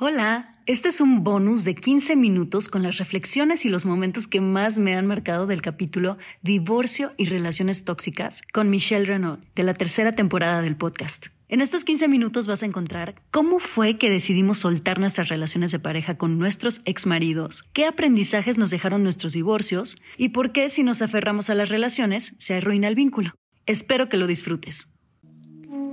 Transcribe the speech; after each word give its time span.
Hola, 0.00 0.52
este 0.66 0.90
es 0.90 1.00
un 1.00 1.24
bonus 1.24 1.64
de 1.64 1.74
15 1.74 2.14
minutos 2.14 2.68
con 2.68 2.84
las 2.84 2.98
reflexiones 2.98 3.64
y 3.64 3.68
los 3.68 3.84
momentos 3.84 4.28
que 4.28 4.40
más 4.40 4.78
me 4.78 4.94
han 4.94 5.06
marcado 5.06 5.48
del 5.48 5.60
capítulo 5.60 6.18
Divorcio 6.40 7.14
y 7.16 7.24
Relaciones 7.24 7.84
Tóxicas 7.84 8.42
con 8.52 8.70
Michelle 8.70 9.06
Renaud 9.06 9.40
de 9.56 9.64
la 9.64 9.74
tercera 9.74 10.12
temporada 10.12 10.62
del 10.62 10.76
podcast. 10.76 11.26
En 11.48 11.60
estos 11.60 11.82
15 11.82 12.06
minutos 12.06 12.46
vas 12.46 12.62
a 12.62 12.66
encontrar 12.66 13.16
cómo 13.32 13.58
fue 13.58 13.98
que 13.98 14.08
decidimos 14.08 14.60
soltar 14.60 15.00
nuestras 15.00 15.30
relaciones 15.30 15.72
de 15.72 15.80
pareja 15.80 16.16
con 16.16 16.38
nuestros 16.38 16.80
exmaridos, 16.84 17.64
qué 17.72 17.84
aprendizajes 17.84 18.56
nos 18.56 18.70
dejaron 18.70 19.02
nuestros 19.02 19.32
divorcios 19.32 20.00
y 20.16 20.28
por 20.28 20.52
qué 20.52 20.68
si 20.68 20.84
nos 20.84 21.02
aferramos 21.02 21.50
a 21.50 21.56
las 21.56 21.70
relaciones 21.70 22.36
se 22.38 22.54
arruina 22.54 22.86
el 22.86 22.94
vínculo. 22.94 23.32
Espero 23.66 24.08
que 24.08 24.16
lo 24.16 24.28
disfrutes. 24.28 24.94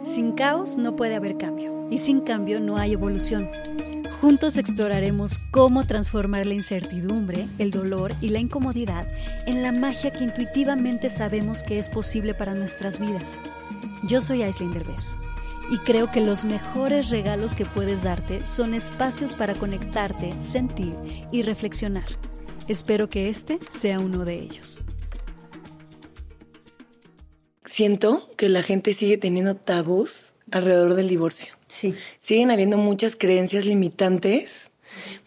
Sin 0.03 0.33
caos 0.33 0.77
no 0.77 0.95
puede 0.95 1.15
haber 1.15 1.37
cambio 1.37 1.87
y 1.89 1.97
sin 1.97 2.21
cambio 2.21 2.59
no 2.59 2.77
hay 2.77 2.93
evolución. 2.93 3.49
Juntos 4.21 4.57
exploraremos 4.57 5.39
cómo 5.51 5.85
transformar 5.85 6.45
la 6.45 6.53
incertidumbre, 6.53 7.47
el 7.59 7.71
dolor 7.71 8.13
y 8.21 8.29
la 8.29 8.39
incomodidad 8.39 9.07
en 9.45 9.61
la 9.61 9.71
magia 9.71 10.11
que 10.11 10.23
intuitivamente 10.23 11.09
sabemos 11.09 11.63
que 11.63 11.77
es 11.77 11.89
posible 11.89 12.33
para 12.33 12.55
nuestras 12.55 12.99
vidas. 12.99 13.39
Yo 14.03 14.21
soy 14.21 14.41
Aislinn 14.41 14.71
Derbez 14.71 15.15
y 15.69 15.77
creo 15.79 16.11
que 16.11 16.21
los 16.21 16.45
mejores 16.45 17.09
regalos 17.09 17.55
que 17.55 17.65
puedes 17.65 18.03
darte 18.03 18.45
son 18.45 18.73
espacios 18.73 19.35
para 19.35 19.53
conectarte, 19.53 20.33
sentir 20.41 20.95
y 21.31 21.41
reflexionar. 21.41 22.05
Espero 22.67 23.09
que 23.09 23.29
este 23.29 23.59
sea 23.69 23.99
uno 23.99 24.25
de 24.25 24.35
ellos. 24.39 24.81
Siento 27.65 28.29
que 28.37 28.47
la 28.47 28.63
gente 28.63 28.93
sigue 28.93 29.17
teniendo 29.17 29.55
tabús 29.55 30.34
alrededor 30.51 30.93
del 30.95 31.07
divorcio. 31.07 31.53
Sí. 31.67 31.93
Siguen 32.19 32.51
habiendo 32.51 32.77
muchas 32.77 33.15
creencias 33.15 33.65
limitantes, 33.65 34.71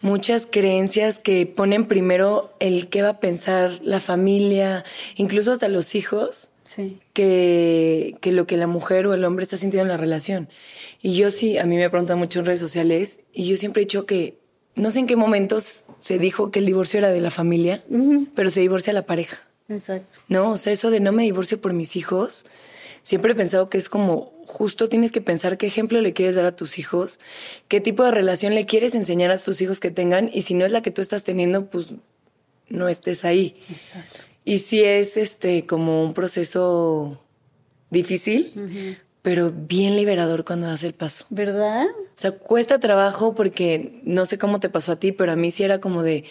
muchas 0.01 0.47
creencias 0.49 1.19
que 1.19 1.45
ponen 1.45 1.87
primero 1.87 2.53
el 2.59 2.87
qué 2.89 3.01
va 3.01 3.09
a 3.09 3.19
pensar 3.19 3.79
la 3.83 3.99
familia, 3.99 4.83
incluso 5.15 5.51
hasta 5.51 5.67
los 5.67 5.95
hijos, 5.95 6.51
Sí. 6.63 6.99
que, 7.13 8.15
que 8.21 8.31
lo 8.31 8.45
que 8.45 8.55
la 8.55 8.67
mujer 8.67 9.07
o 9.07 9.13
el 9.15 9.25
hombre 9.25 9.43
está 9.43 9.57
sintiendo 9.57 9.83
en 9.83 9.89
la 9.89 9.97
relación. 9.97 10.49
Y 11.01 11.15
yo 11.15 11.31
sí, 11.31 11.57
a 11.57 11.65
mí 11.65 11.75
me 11.77 11.89
preguntan 11.89 12.19
mucho 12.19 12.39
en 12.39 12.45
redes 12.45 12.59
sociales, 12.59 13.21
y 13.33 13.47
yo 13.47 13.57
siempre 13.57 13.81
he 13.81 13.85
dicho 13.85 14.05
que 14.05 14.37
no 14.75 14.91
sé 14.91 14.99
en 14.99 15.07
qué 15.07 15.15
momentos 15.15 15.83
se 16.01 16.19
dijo 16.19 16.51
que 16.51 16.59
el 16.59 16.65
divorcio 16.67 16.99
era 16.99 17.09
de 17.09 17.21
la 17.21 17.31
familia, 17.31 17.83
pero 18.35 18.49
se 18.51 18.59
divorcia 18.61 18.93
la 18.93 19.05
pareja. 19.07 19.41
Exacto. 19.67 20.19
No, 20.27 20.51
o 20.51 20.57
sea, 20.57 20.71
eso 20.73 20.89
de 20.91 20.99
no 20.99 21.11
me 21.11 21.23
divorcio 21.23 21.59
por 21.59 21.73
mis 21.73 21.95
hijos, 21.95 22.45
siempre 23.09 23.31
he 23.31 23.35
pensado 23.35 23.71
que 23.71 23.79
es 23.79 23.89
como 23.89 24.31
justo 24.45 24.87
tienes 24.87 25.11
que 25.11 25.19
pensar 25.19 25.57
qué 25.57 25.65
ejemplo 25.65 25.99
le 25.99 26.13
quieres 26.13 26.35
dar 26.35 26.45
a 26.45 26.55
tus 26.55 26.77
hijos, 26.77 27.19
qué 27.67 27.81
tipo 27.81 28.03
de 28.03 28.11
relación 28.11 28.53
le 28.53 28.67
quieres 28.67 28.93
enseñar 28.93 29.31
a 29.31 29.37
tus 29.39 29.61
hijos 29.61 29.79
que 29.79 29.89
tengan 29.89 30.29
y 30.31 30.43
si 30.43 30.53
no 30.53 30.63
es 30.63 30.71
la 30.71 30.83
que 30.83 30.91
tú 30.91 31.01
estás 31.01 31.23
teniendo, 31.23 31.65
pues 31.65 31.93
no 32.67 32.87
estés 32.87 33.25
ahí. 33.25 33.55
Exacto. 33.71 34.25
Y 34.45 34.59
sí 34.59 34.83
es 34.83 35.17
este 35.17 35.65
como 35.65 36.03
un 36.03 36.13
proceso 36.13 37.19
difícil, 37.89 38.99
pero 39.23 39.51
bien 39.51 39.95
liberador 39.95 40.45
cuando 40.45 40.67
das 40.67 40.83
el 40.83 40.93
paso. 40.93 41.25
¿Verdad? 41.31 41.87
O 41.87 42.21
sea, 42.21 42.29
cuesta 42.33 42.79
trabajo 42.79 43.33
porque 43.33 44.01
no 44.03 44.27
sé 44.27 44.37
cómo 44.37 44.59
te 44.59 44.69
pasó 44.69 44.91
a 44.91 44.99
ti, 44.99 45.13
pero 45.13 45.31
a 45.31 45.35
mí 45.35 45.49
sí 45.49 45.63
era 45.63 45.79
como 45.79 46.03
de 46.03 46.25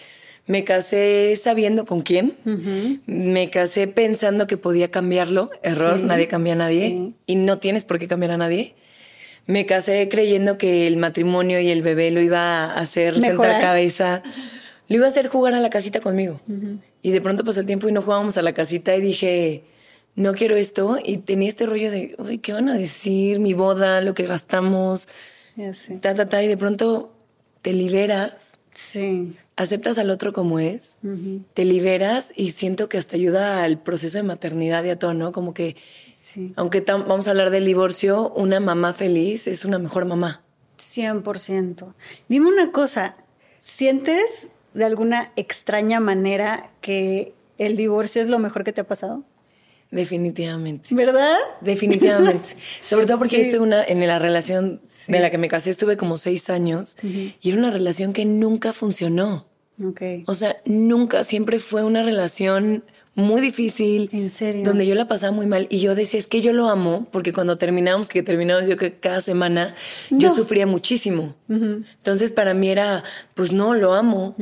me 0.49 0.65
casé 0.65 1.37
sabiendo 1.37 1.87
con 1.87 2.01
quién, 2.03 2.37
me 3.07 3.49
casé 3.51 3.87
pensando 3.87 4.47
que 4.49 4.57
podía 4.57 4.91
cambiarlo, 4.91 5.51
error, 5.63 5.99
Sí, 5.99 6.05
nadie 6.05 6.27
cambia 6.27 6.55
a 6.55 6.57
nadie 6.57 6.89
sí. 6.89 7.15
y 7.27 7.37
no 7.37 7.59
tienes 7.59 7.85
por 7.85 7.99
qué 8.01 8.09
cambiar 8.09 8.33
a 8.33 8.37
nadie. 8.39 8.75
Me 9.47 9.65
casé 9.65 10.09
creyendo 10.11 10.59
que 10.59 10.87
el 10.87 10.97
matrimonio 10.99 11.61
y 11.61 11.71
el 11.71 11.83
bebé 11.83 12.11
lo 12.11 12.21
iba 12.21 12.65
a 12.67 12.81
hacer 12.81 13.19
Mejorar. 13.19 13.53
sentar 13.53 13.61
cabeza, 13.63 14.23
lo 14.89 14.97
iba 14.97 15.07
a 15.07 15.09
hacer 15.09 15.29
jugar 15.29 15.55
a 15.55 15.61
la 15.61 15.71
casita 15.71 16.01
conmigo. 16.01 16.41
Y 17.03 17.13
de 17.13 17.21
pronto 17.21 17.45
pasó 17.45 17.61
el 17.61 17.67
tiempo 17.67 17.89
y 17.89 17.93
no 17.93 18.03
jugábamos 18.03 18.37
a 18.37 18.43
la 18.43 18.53
casita 18.53 18.95
y 18.97 19.01
dije, 19.01 19.63
no 20.17 20.35
quiero 20.35 20.57
esto. 20.57 20.99
Y 21.03 21.19
tenía 21.19 21.49
este 21.49 21.65
rollo 21.65 21.91
de, 21.91 22.15
uy, 22.19 22.39
¿qué 22.39 22.53
van 22.53 22.69
a 22.69 22.75
decir? 22.77 23.39
Mi 23.41 23.55
boda, 23.55 24.01
lo 24.03 24.13
que 24.15 24.25
gastamos, 24.27 25.09
Ya 25.57 25.73
sé. 25.73 25.95
ta, 25.97 26.15
ta, 26.15 26.29
ta. 26.29 26.43
Y 26.43 26.49
de 26.49 26.57
pronto 26.57 27.13
te 27.63 27.73
liberas 27.73 28.59
Sí. 28.75 29.35
Aceptas 29.59 29.99
al 29.99 30.09
otro 30.11 30.33
como 30.33 30.59
es, 30.61 30.97
te 31.55 31.65
liberas 31.65 32.33
y 32.37 32.53
siento 32.53 32.89
que 32.89 32.97
hasta 32.97 33.17
ayuda 33.17 33.63
al 33.65 33.79
proceso 33.83 34.17
de 34.19 34.23
maternidad 34.23 34.85
y 34.85 34.91
a 34.91 34.99
todo, 34.99 35.13
¿no? 35.15 35.33
Como 35.33 35.53
que, 35.53 35.77
Sí. 36.15 36.53
aunque 36.57 36.81
vamos 36.81 37.27
a 37.29 37.31
hablar 37.33 37.51
del 37.51 37.65
divorcio, 37.65 38.33
una 38.37 38.61
mamá 38.61 38.93
feliz 38.95 39.47
es 39.47 39.65
una 39.65 39.79
mejor 39.79 40.05
mamá. 40.07 40.43
100%. 40.79 41.95
Dime 42.29 42.47
una 42.49 42.71
cosa, 42.73 43.17
¿sientes 43.59 44.49
de 44.75 44.85
alguna 44.85 45.33
extraña 45.37 45.99
manera 46.01 46.71
que 46.81 47.35
el 47.59 47.77
divorcio 47.77 48.23
es 48.23 48.29
lo 48.29 48.39
mejor 48.39 48.63
que 48.65 48.73
te 48.73 48.81
ha 48.83 48.87
pasado? 48.87 49.25
Definitivamente. 49.91 50.95
¿Verdad? 50.95 51.37
Definitivamente. 51.63 52.51
Sobre 52.85 53.07
todo 53.07 53.19
porque 53.19 53.37
Sí. 53.37 53.43
yo 53.43 53.43
estuve 53.49 53.61
una, 53.63 53.83
en 53.83 54.07
la 54.07 54.19
relación 54.19 54.81
Sí. 54.89 55.11
de 55.11 55.19
la 55.21 55.31
que 55.31 55.39
me 55.39 55.49
casé, 55.49 55.71
estuve 55.71 55.97
como 55.97 56.19
seis 56.19 56.51
años 56.51 56.97
y 57.03 57.35
era 57.43 57.59
una 57.59 57.71
relación 57.71 58.13
que 58.13 58.25
nunca 58.25 58.73
funcionó. 58.73 59.47
Ok. 59.85 60.03
O 60.27 60.35
sea, 60.35 60.57
nunca, 60.65 61.25
siempre 61.25 61.59
fue 61.59 61.85
una 61.85 62.03
relación 62.03 62.85
muy 63.19 63.41
difícil. 63.41 64.09
¿En 64.13 64.31
serio? 64.31 64.63
Donde 64.65 64.87
yo 64.87 64.95
la 64.95 65.09
pasaba 65.09 65.33
muy 65.33 65.47
mal. 65.47 65.67
Y 65.71 65.81
yo 65.81 65.97
decía, 65.97 66.21
es 66.21 66.29
que 66.29 66.41
yo 66.41 66.53
lo 66.53 66.69
amo, 66.69 67.09
porque 67.11 67.33
cuando 67.33 67.57
terminábamos, 67.57 68.09
que 68.09 68.23
terminábamos 68.23 68.69
yo 68.69 68.77
que 68.77 68.95
cada 68.95 69.21
semana, 69.21 69.75
yo 70.11 70.33
sufría 70.33 70.67
muchísimo. 70.67 71.35
Entonces, 71.49 72.31
para 72.31 72.55
mí 72.55 72.69
era, 72.69 73.03
pues 73.35 73.53
no, 73.53 73.75
lo 73.75 73.95
amo. 73.95 74.37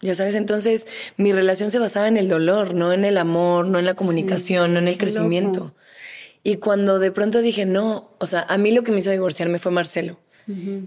Ya 0.00 0.14
sabes, 0.14 0.34
entonces 0.34 0.86
mi 1.18 1.32
relación 1.32 1.70
se 1.70 1.78
basaba 1.78 2.08
en 2.08 2.16
el 2.16 2.28
dolor, 2.28 2.74
no 2.74 2.94
en 2.94 3.04
el 3.04 3.18
amor, 3.18 3.66
no 3.66 3.78
en 3.78 3.84
la 3.84 3.94
comunicación, 3.94 4.72
no 4.72 4.78
en 4.78 4.88
el 4.88 4.94
qué 4.94 5.00
crecimiento. 5.00 5.60
loco. 5.60 5.74
Y 6.42 6.56
cuando 6.56 6.98
de 6.98 7.12
pronto 7.12 7.40
dije, 7.40 7.66
no, 7.66 8.10
o 8.18 8.26
sea, 8.26 8.46
a 8.48 8.56
mí 8.58 8.72
lo 8.72 8.82
que 8.82 8.92
me 8.92 8.98
hizo 8.98 9.10
divorciarme 9.10 9.58
fue 9.58 9.72
Marcelo, 9.72 10.18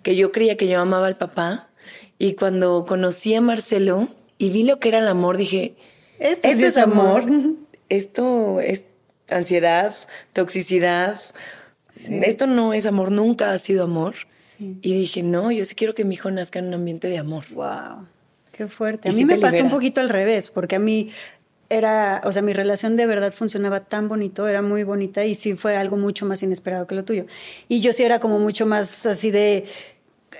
que 0.03 0.15
yo 0.15 0.31
creía 0.31 0.57
que 0.57 0.67
yo 0.67 0.79
amaba 0.81 1.07
al 1.07 1.17
papá. 1.17 1.69
Y 2.17 2.33
cuando 2.33 2.85
conocí 2.87 3.35
a 3.35 3.41
Marcelo 3.41 4.07
y 4.37 4.49
vi 4.49 4.63
lo 4.63 4.79
que 4.79 4.89
era 4.89 4.99
el 4.99 5.07
amor, 5.07 5.37
dije, 5.37 5.75
Esto 6.19 6.47
es 6.47 6.77
amor". 6.77 7.23
amor, 7.23 7.53
esto 7.89 8.59
es 8.61 8.85
ansiedad, 9.29 9.95
toxicidad. 10.33 11.19
Esto 12.09 12.45
no 12.45 12.73
es 12.73 12.85
amor, 12.85 13.11
nunca 13.11 13.51
ha 13.51 13.57
sido 13.57 13.83
amor. 13.85 14.15
Sí. 14.27 14.77
Y 14.81 14.93
dije, 14.93 15.23
no, 15.23 15.51
yo 15.51 15.65
sí 15.65 15.75
quiero 15.75 15.93
que 15.93 16.03
mi 16.03 16.15
hijo 16.15 16.29
nazca 16.29 16.59
en 16.59 16.67
un 16.67 16.73
ambiente 16.73 17.07
de 17.07 17.17
amor. 17.17 17.45
Wow. 17.53 18.05
Qué 18.51 18.67
fuerte. 18.67 19.07
Y 19.09 19.11
A 19.11 19.15
mí 19.15 19.25
me 19.25 19.37
pasó 19.37 19.63
un 19.63 19.69
poquito 19.69 20.01
al 20.01 20.09
revés, 20.09 20.49
porque 20.49 20.75
a 20.75 20.79
mí 20.79 21.11
era, 21.69 22.21
o 22.25 22.31
sea, 22.31 22.41
mi 22.41 22.53
relación 22.53 22.95
de 22.95 23.05
verdad 23.05 23.31
funcionaba 23.33 23.81
tan 23.81 24.07
bonito, 24.07 24.47
era 24.47 24.61
muy 24.61 24.83
bonita 24.83 25.25
y 25.25 25.35
sí 25.35 25.55
fue 25.55 25.77
algo 25.77 25.97
mucho 25.97 26.25
más 26.25 26.43
inesperado 26.43 26.85
que 26.85 26.95
lo 26.95 27.03
tuyo. 27.05 27.25
Y 27.67 27.81
yo 27.81 27.93
sí 27.93 28.03
era 28.03 28.19
como 28.19 28.39
mucho 28.39 28.65
más 28.65 29.05
así 29.05 29.31
de 29.31 29.65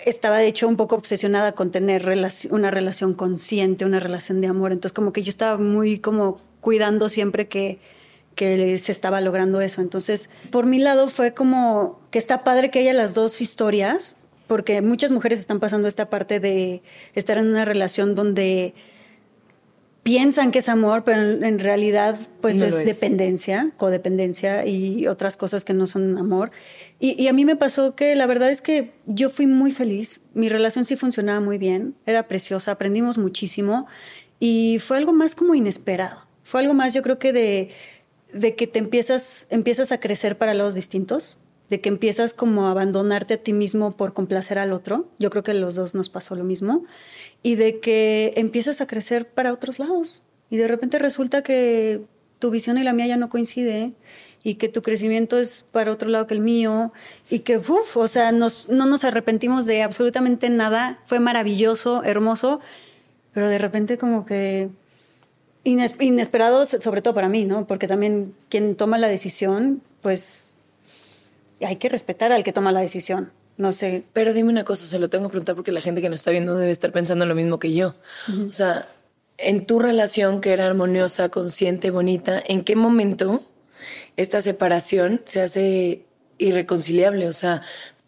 estaba 0.06 0.38
de 0.38 0.48
hecho 0.48 0.68
un 0.68 0.78
poco 0.78 0.96
obsesionada 0.96 1.54
con 1.54 1.72
tener 1.72 2.10
una 2.50 2.72
relación 2.72 3.14
consciente, 3.14 3.86
una 3.86 4.00
relación 4.00 4.42
de 4.42 4.48
amor, 4.48 4.72
entonces 4.72 4.94
como 4.94 5.14
que 5.14 5.24
yo 5.24 5.30
estaba 5.30 5.58
muy 5.58 6.00
como 6.00 6.42
cuidando 6.62 7.10
siempre 7.10 7.48
que 7.48 7.80
que 8.36 8.78
se 8.78 8.92
estaba 8.92 9.22
logrando 9.22 9.62
eso. 9.62 9.82
Entonces, 9.82 10.30
por 10.52 10.66
mi 10.66 10.80
lado 10.80 11.08
fue 11.08 11.34
como 11.34 12.00
que 12.12 12.20
está 12.20 12.44
padre 12.44 12.70
que 12.70 12.80
haya 12.80 12.94
las 12.94 13.14
dos 13.14 13.42
historias, 13.42 14.22
porque 14.48 14.82
muchas 14.82 15.12
mujeres 15.12 15.40
están 15.40 15.60
pasando 15.60 15.88
esta 15.88 16.10
parte 16.10 16.40
de 16.40 16.84
estar 17.16 17.38
en 17.38 17.48
una 17.48 17.66
relación 17.66 18.14
donde 18.14 18.74
piensan 20.06 20.52
que 20.52 20.60
es 20.60 20.70
amor, 20.70 21.04
pero 21.04 21.20
en, 21.20 21.44
en 21.44 21.58
realidad 21.58 22.16
pues 22.40 22.60
No 22.60 22.66
es, 22.68 22.76
es. 22.76 22.86
dependencia, 22.86 23.72
codependencia 23.76 24.64
y 24.68 25.08
otras 25.08 25.36
cosas 25.36 25.66
que 25.66 25.74
no 25.74 25.88
son 25.88 26.20
amor. 26.20 26.52
Y, 27.00 27.20
y 27.20 27.28
a 27.28 27.34
mí 27.34 27.44
me 27.44 27.56
pasó 27.56 27.96
que 27.96 28.14
la 28.14 28.28
verdad 28.28 28.52
es 28.52 28.62
que 28.62 28.94
yo 29.08 29.32
fui 29.32 29.48
muy 29.48 29.72
feliz, 29.72 30.22
mi 30.36 30.48
relación 30.48 30.86
sí 30.86 30.96
funcionaba 30.96 31.40
muy 31.40 31.58
bien, 31.58 31.96
era 32.06 32.28
preciosa, 32.28 32.74
aprendimos 32.74 33.18
muchísimo 33.18 33.88
y 34.40 34.78
fue 34.78 34.98
algo 34.98 35.12
más 35.12 35.34
como 35.34 35.56
inesperado. 35.56 36.28
Fue 36.44 36.62
algo 36.62 36.76
más 36.76 36.94
yo 36.94 37.02
creo 37.02 37.18
que 37.18 37.34
de, 37.34 37.70
de 38.32 38.56
que 38.56 38.68
te 38.68 38.78
empiezas, 38.78 39.48
empiezas 39.50 39.92
a 39.92 40.00
crecer 40.00 40.38
para 40.38 40.54
lados 40.54 40.76
distintos, 40.76 41.44
de 41.70 41.82
que 41.82 41.90
empiezas 41.90 42.34
como 42.34 42.68
a 42.68 42.72
abandonarte 42.72 43.36
a 43.36 43.38
ti 43.38 43.54
mismo 43.54 43.98
por 43.98 44.14
complacer 44.14 44.60
al 44.60 44.72
otro. 44.72 45.08
Yo 45.20 45.30
creo 45.30 45.44
que 45.44 45.54
los 45.54 45.76
dos 45.76 45.96
nos 45.96 46.10
pasó 46.10 46.36
lo 46.36 46.44
mismo. 46.44 46.84
Y 47.42 47.56
de 47.56 47.80
que 47.80 48.34
empiezas 48.36 48.82
a 48.82 48.88
crecer 48.88 49.28
para 49.28 49.54
otros 49.54 49.80
lados. 49.80 50.22
Y 50.50 50.58
de 50.58 50.68
repente 50.68 51.00
resulta 51.00 51.42
que 51.42 52.02
tu 52.40 52.52
visión 52.52 52.78
y 52.78 52.84
la 52.84 52.94
mía 52.94 53.08
ya 53.08 53.18
no 53.18 53.30
coincide 53.30 53.94
y 54.44 54.56
que 54.56 54.70
tu 54.70 54.84
crecimiento 54.84 55.40
es 55.40 55.66
para 55.72 55.92
otro 55.92 56.10
lado 56.10 56.28
que 56.28 56.36
el 56.36 56.40
mío 56.40 56.94
y 57.30 57.40
que, 57.40 57.58
uff, 57.58 57.98
o 57.98 58.08
sea, 58.08 58.32
nos, 58.32 58.70
no 58.70 58.86
nos 58.86 59.04
arrepentimos 59.04 59.66
de 59.66 59.82
absolutamente 59.82 60.50
nada. 60.50 61.00
Fue 61.06 61.20
maravilloso, 61.20 62.04
hermoso, 62.04 62.60
pero 63.34 63.48
de 63.48 63.58
repente 63.58 63.98
como 63.98 64.26
que 64.26 64.70
ines- 65.64 66.00
inesperado, 66.00 66.66
sobre 66.66 67.02
todo 67.02 67.16
para 67.16 67.30
mí, 67.30 67.44
¿no? 67.46 67.66
Porque 67.66 67.88
también 67.88 68.36
quien 68.50 68.76
toma 68.76 69.00
la 69.00 69.08
decisión, 69.08 69.82
pues 70.02 70.55
hay 71.62 71.78
que 71.78 71.90
respetar 71.90 72.32
al 72.32 72.44
que 72.44 72.54
toma 72.54 72.72
la 72.72 72.82
decisión. 72.82 73.32
no 73.58 73.72
sé. 73.72 74.04
Pero 74.14 74.34
dime 74.34 74.50
una 74.50 74.66
cosa, 74.66 74.86
se 74.86 75.00
lo 75.00 75.10
tengo 75.10 75.26
que 75.26 75.32
preguntar 75.32 75.56
porque 75.56 75.72
la 75.72 75.82
gente 75.82 76.02
que 76.02 76.10
nos 76.10 76.20
está 76.20 76.32
viendo 76.32 76.56
debe 76.56 76.72
estar 76.72 76.92
pensando 76.92 77.26
lo 77.26 77.36
mismo 77.36 77.60
que 77.60 77.74
yo. 77.74 77.96
O 78.50 78.54
sea, 78.54 78.88
en 79.38 79.66
tu 79.66 79.80
relación 79.80 80.42
que 80.42 80.54
era 80.54 80.66
armoniosa, 80.66 81.30
consciente, 81.30 81.90
bonita, 81.92 82.42
¿en 82.46 82.64
qué 82.64 82.76
momento 82.76 83.44
esta 84.18 84.42
separación 84.42 85.22
se 85.26 85.42
hace 85.42 86.06
irreconciliable? 86.38 87.28
O 87.28 87.34
sea, 87.34 87.62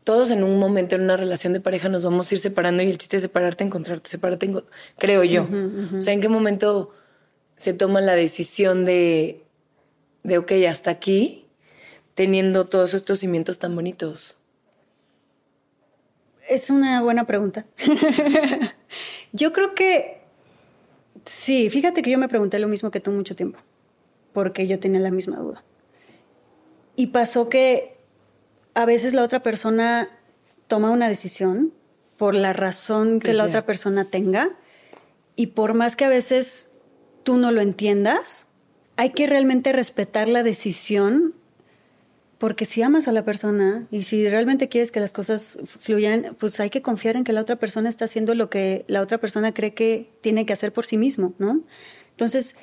todos 0.03 0.31
en 0.31 0.43
un 0.43 0.57
momento 0.57 0.95
en 0.95 1.01
una 1.01 1.17
relación 1.17 1.53
de 1.53 1.59
pareja 1.59 1.89
nos 1.89 2.03
vamos 2.03 2.31
a 2.31 2.35
ir 2.35 2.39
separando 2.39 2.81
y 2.83 2.89
el 2.89 2.97
chiste 2.97 3.17
es 3.17 3.23
separarte, 3.23 3.63
encontrarte, 3.63 4.09
separarte, 4.09 4.51
creo 4.97 5.23
yo. 5.23 5.47
O 5.97 6.01
sea, 6.01 6.13
¿en 6.13 6.21
qué 6.21 6.29
momento 6.29 6.93
se 7.57 7.73
toma 7.73 7.99
la 7.99 8.15
decisión 8.15 8.85
de, 8.85 9.43
de, 10.23 10.37
ok, 10.37 10.51
hasta 10.69 10.91
aquí, 10.91 11.46
teniendo 12.17 12.65
todos 12.65 12.95
estos 12.95 13.19
cimientos 13.19 13.59
tan 13.59 13.75
bonitos? 13.75 14.39
Es 16.49 16.71
una 16.71 17.03
buena 17.03 17.27
pregunta. 17.27 17.67
yo 19.33 19.53
creo 19.53 19.75
que 19.75 20.21
sí, 21.25 21.69
fíjate 21.69 22.01
que 22.01 22.09
yo 22.09 22.17
me 22.17 22.27
pregunté 22.27 22.57
lo 22.57 22.67
mismo 22.67 22.89
que 22.89 22.99
tú 22.99 23.11
mucho 23.11 23.35
tiempo, 23.35 23.59
porque 24.33 24.65
yo 24.65 24.79
tenía 24.79 24.99
la 24.99 25.11
misma 25.11 25.37
duda. 25.37 25.63
Y 26.95 27.07
pasó 27.07 27.49
que 27.49 27.99
a 28.73 28.85
veces 28.85 29.13
la 29.13 29.21
otra 29.21 29.43
persona 29.43 30.09
toma 30.65 30.89
una 30.89 31.09
decisión 31.09 31.71
por 32.17 32.33
la 32.33 32.51
razón 32.51 33.19
que, 33.19 33.33
la 33.33 33.43
otra 33.43 33.63
persona 33.67 34.09
tenga 34.09 34.57
y 35.35 35.47
por 35.47 35.75
más 35.75 35.95
que 35.95 36.05
a 36.05 36.09
veces 36.09 36.73
tú 37.21 37.37
no 37.37 37.51
lo 37.51 37.61
entiendas, 37.61 38.47
hay 38.95 39.11
que 39.11 39.27
realmente 39.27 39.71
respetar 39.71 40.27
la 40.27 40.41
decisión 40.41 41.35
porque 42.37 42.65
si 42.65 42.81
amas 42.81 43.07
a 43.07 43.11
la 43.11 43.23
persona 43.23 43.87
y 43.89 44.03
si 44.03 44.27
realmente 44.27 44.69
quieres 44.69 44.91
que 44.91 44.99
las 44.99 45.11
cosas 45.11 45.59
fluyan, 45.65 46.35
pues 46.39 46.59
hay 46.59 46.69
que 46.69 46.81
confiar 46.81 47.15
en 47.15 47.23
que 47.23 47.33
la 47.33 47.41
otra 47.41 47.55
persona 47.55 47.89
está 47.89 48.05
haciendo 48.05 48.35
lo 48.35 48.49
que 48.49 48.85
la 48.87 49.01
otra 49.01 49.17
persona 49.17 49.53
cree 49.53 49.73
que 49.73 50.09
tiene 50.21 50.45
que 50.45 50.53
hacer 50.53 50.71
por 50.71 50.85
sí 50.85 50.97
mismo, 50.97 51.33
¿no? 51.39 51.61
Entonces, 52.11 52.55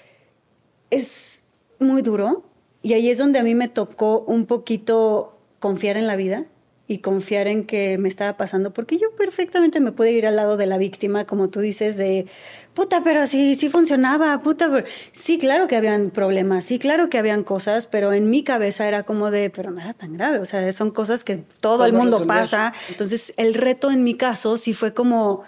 es 0.91 1.44
muy 1.81 2.03
duro 2.03 2.44
y 2.82 2.93
ahí 2.93 3.11
es 3.11 3.19
donde 3.19 3.38
a 3.38 3.43
mí 3.43 3.55
me 3.55 3.69
tocó 3.69 4.21
un 4.21 4.47
poquito 4.47 5.38
confiar 5.59 5.97
en 5.97 6.06
la 6.06 6.17
vida 6.17 6.47
y 6.87 6.99
confiar 6.99 7.49
en 7.49 7.65
que 7.65 7.97
me 7.97 8.11
estaba 8.11 8.37
pasando, 8.37 8.73
porque 8.75 8.99
yo 8.99 9.11
perfectamente 9.17 9.81
me 9.81 9.91
pude 9.93 10.13
ir 10.13 10.27
al 10.27 10.37
lado 10.37 10.59
de 10.59 10.67
la 10.67 10.77
víctima, 10.77 11.25
como 11.25 11.49
tú 11.49 11.61
dices, 11.61 11.97
de, 11.97 12.27
puta, 12.75 13.03
pero 13.03 13.27
sí, 13.27 13.55
sí 13.55 13.71
funcionaba, 13.71 14.43
puta, 14.43 14.71
pero... 14.71 14.87
sí, 15.13 15.39
claro 15.39 15.67
que 15.67 15.77
habían 15.77 16.11
problemas, 16.11 16.67
sí, 16.67 16.79
claro 16.79 17.09
que 17.09 17.17
habían 17.17 17.43
cosas, 17.43 17.87
pero 17.87 18.13
en 18.13 18.29
mi 18.29 18.45
cabeza 18.45 18.87
era 18.87 19.05
como 19.05 19.31
de, 19.31 19.49
pero 19.49 19.71
no 19.71 19.81
era 19.81 19.95
tan 19.95 20.13
grave, 20.13 20.41
o 20.41 20.45
sea, 20.45 20.71
son 20.73 20.91
cosas 20.91 21.25
que 21.25 21.39
todo 21.61 21.87
el 21.87 21.95
mundo 21.95 22.27
pasa. 22.27 22.75
Entonces, 22.91 23.33
el 23.39 23.55
reto 23.55 23.91
en 23.91 24.05
mi 24.05 24.15
caso 24.15 24.59
sí 24.59 24.75
fue 24.75 24.93
como, 24.93 25.43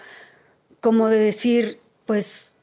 como 0.81 1.07
de 1.07 1.19
decir, 1.19 1.79
pues... 2.05 2.55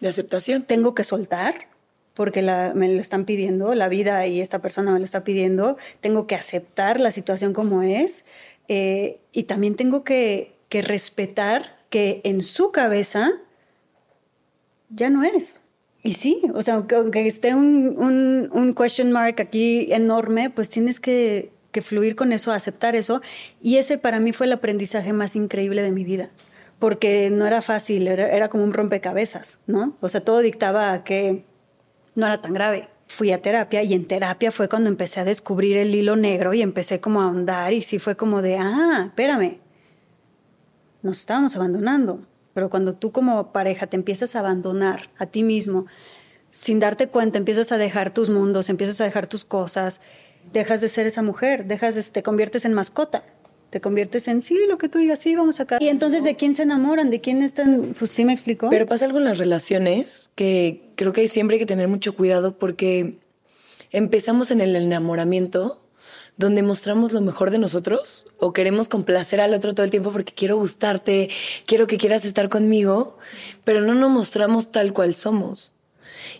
De 0.00 0.08
aceptación. 0.08 0.64
Tengo 0.64 0.94
que 0.94 1.02
soltar, 1.02 1.68
porque 2.14 2.42
me 2.74 2.88
lo 2.88 3.00
están 3.00 3.24
pidiendo, 3.24 3.74
la 3.74 3.88
vida 3.88 4.26
y 4.26 4.40
esta 4.40 4.60
persona 4.60 4.92
me 4.92 5.00
lo 5.00 5.04
está 5.04 5.24
pidiendo, 5.24 5.76
tengo 6.00 6.26
que 6.26 6.36
aceptar 6.36 7.00
la 7.00 7.10
situación 7.10 7.52
como 7.52 7.82
es 7.82 8.24
eh, 8.68 9.18
y 9.32 9.44
también 9.44 9.74
tengo 9.74 10.04
que, 10.04 10.52
respetar 10.70 11.76
que 11.88 12.20
en 12.24 12.42
su 12.42 12.72
cabeza 12.72 13.30
ya 14.90 15.08
no 15.08 15.22
es. 15.22 15.60
Y 16.02 16.14
sí, 16.14 16.42
o 16.52 16.62
sea, 16.62 16.74
aunque 16.74 17.28
esté 17.28 17.54
un, 17.54 17.96
un, 18.52 18.74
question 18.74 19.12
mark 19.12 19.40
aquí 19.40 19.92
enorme, 19.92 20.50
pues 20.50 20.68
tienes 20.68 20.98
que, 20.98 21.52
que, 21.70 21.80
fluir 21.80 22.16
con 22.16 22.32
eso, 22.32 22.50
aceptar 22.50 22.96
eso. 22.96 23.20
Y 23.62 23.76
ese 23.76 23.98
para 23.98 24.18
mí 24.18 24.32
fue 24.32 24.46
el 24.46 24.52
aprendizaje 24.52 25.12
más 25.12 25.36
increíble 25.36 25.80
de 25.82 25.92
mi 25.92 26.02
vida, 26.02 26.30
porque 26.80 27.30
no 27.30 27.46
era 27.46 27.62
fácil, 27.62 28.08
era, 28.08 28.26
era 28.26 28.48
como 28.48 28.64
un 28.64 28.72
rompecabezas, 28.72 29.60
¿no? 29.68 29.96
O 30.00 30.08
sea, 30.08 30.22
todo 30.22 30.40
dictaba 30.40 31.04
que 31.04 31.44
no 32.14 32.26
era 32.26 32.40
tan 32.40 32.52
grave. 32.52 32.88
Fui 33.06 33.32
a 33.32 33.42
terapia 33.42 33.82
y 33.82 33.94
en 33.94 34.06
terapia 34.06 34.50
fue 34.50 34.68
cuando 34.68 34.88
empecé 34.88 35.20
a 35.20 35.24
descubrir 35.24 35.76
el 35.76 35.94
hilo 35.94 36.16
negro 36.16 36.54
y 36.54 36.62
empecé 36.62 37.00
como 37.00 37.20
a 37.20 37.24
ahondar 37.24 37.72
y 37.72 37.82
sí 37.82 37.98
fue 37.98 38.16
como 38.16 38.42
de, 38.42 38.56
ah, 38.58 39.04
espérame, 39.08 39.60
nos 41.02 41.20
estábamos 41.20 41.54
abandonando. 41.54 42.26
Pero 42.54 42.70
cuando 42.70 42.94
tú 42.94 43.12
como 43.12 43.52
pareja 43.52 43.86
te 43.86 43.96
empiezas 43.96 44.36
a 44.36 44.40
abandonar 44.40 45.10
a 45.18 45.26
ti 45.26 45.42
mismo, 45.42 45.86
sin 46.50 46.78
darte 46.78 47.08
cuenta, 47.08 47.36
empiezas 47.36 47.72
a 47.72 47.78
dejar 47.78 48.14
tus 48.14 48.30
mundos, 48.30 48.70
empiezas 48.70 49.00
a 49.00 49.04
dejar 49.04 49.26
tus 49.26 49.44
cosas, 49.44 50.00
dejas 50.52 50.80
de 50.80 50.88
ser 50.88 51.06
esa 51.06 51.22
mujer, 51.22 51.66
dejas 51.66 51.94
de, 51.94 52.02
te 52.02 52.22
conviertes 52.22 52.64
en 52.64 52.72
mascota 52.72 53.24
te 53.74 53.80
conviertes 53.80 54.28
en 54.28 54.40
sí, 54.40 54.56
lo 54.68 54.78
que 54.78 54.88
tú 54.88 54.98
digas, 54.98 55.18
sí, 55.18 55.34
vamos 55.34 55.58
acá. 55.58 55.78
Y 55.80 55.88
entonces, 55.88 56.22
¿de 56.22 56.36
quién 56.36 56.54
se 56.54 56.62
enamoran? 56.62 57.10
¿De 57.10 57.20
quién 57.20 57.42
están? 57.42 57.92
Pues 57.98 58.12
sí 58.12 58.24
me 58.24 58.32
explicó. 58.32 58.70
Pero 58.70 58.86
pasa 58.86 59.04
algo 59.04 59.18
en 59.18 59.24
las 59.24 59.38
relaciones 59.38 60.30
que 60.36 60.92
creo 60.94 61.12
que 61.12 61.26
siempre 61.26 61.56
hay 61.56 61.58
que 61.58 61.66
tener 61.66 61.88
mucho 61.88 62.14
cuidado 62.14 62.56
porque 62.56 63.18
empezamos 63.90 64.52
en 64.52 64.60
el 64.60 64.76
enamoramiento 64.76 65.84
donde 66.36 66.62
mostramos 66.62 67.10
lo 67.10 67.20
mejor 67.20 67.50
de 67.50 67.58
nosotros 67.58 68.26
o 68.38 68.52
queremos 68.52 68.86
complacer 68.86 69.40
al 69.40 69.52
otro 69.54 69.74
todo 69.74 69.82
el 69.82 69.90
tiempo 69.90 70.12
porque 70.12 70.32
quiero 70.32 70.56
gustarte, 70.56 71.30
quiero 71.66 71.88
que 71.88 71.98
quieras 71.98 72.24
estar 72.24 72.48
conmigo, 72.48 73.18
pero 73.64 73.80
no 73.80 73.96
nos 73.96 74.10
mostramos 74.12 74.70
tal 74.70 74.92
cual 74.92 75.16
somos. 75.16 75.72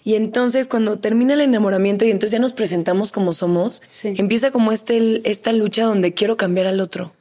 Y 0.04 0.14
entonces 0.14 0.68
cuando 0.68 1.00
termina 1.00 1.34
el 1.34 1.40
enamoramiento 1.40 2.04
y 2.04 2.12
entonces 2.12 2.30
ya 2.30 2.38
nos 2.38 2.52
presentamos 2.52 3.10
como 3.10 3.32
somos, 3.32 3.82
empieza 4.04 4.52
como 4.52 4.70
este, 4.70 5.28
esta 5.28 5.50
lucha 5.50 5.82
donde 5.82 6.14
quiero 6.14 6.36
cambiar 6.36 6.68
al 6.68 6.80
otro. 6.80 7.12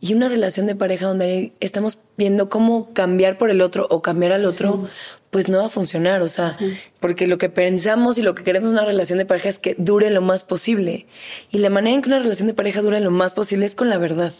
Y 0.00 0.14
una 0.14 0.28
relación 0.28 0.66
de 0.66 0.74
pareja 0.76 1.06
donde 1.06 1.52
estamos 1.60 1.98
viendo 2.16 2.48
cómo 2.48 2.92
cambiar 2.92 3.38
por 3.38 3.50
el 3.50 3.60
otro 3.60 3.86
o 3.90 4.00
cambiar 4.00 4.32
al 4.32 4.44
otro, 4.44 4.86
pues 5.30 5.48
no 5.48 5.58
va 5.58 5.66
a 5.66 5.68
funcionar. 5.68 6.22
O 6.22 6.28
sea, 6.28 6.56
porque 7.00 7.26
lo 7.26 7.38
que 7.38 7.48
pensamos 7.48 8.18
y 8.18 8.22
lo 8.22 8.34
que 8.34 8.44
queremos 8.44 8.70
en 8.70 8.78
una 8.78 8.86
relación 8.86 9.18
de 9.18 9.26
pareja 9.26 9.48
es 9.48 9.58
que 9.58 9.74
dure 9.78 10.10
lo 10.10 10.20
más 10.20 10.44
posible. 10.44 11.06
Y 11.50 11.58
la 11.58 11.70
manera 11.70 11.96
en 11.96 12.02
que 12.02 12.08
una 12.08 12.20
relación 12.20 12.46
de 12.46 12.54
pareja 12.54 12.82
dure 12.82 13.00
lo 13.00 13.10
más 13.10 13.34
posible 13.34 13.66
es 13.66 13.74
con 13.74 13.88
la 13.88 13.98
verdad. 13.98 14.32